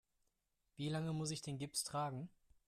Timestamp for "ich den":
1.29-1.59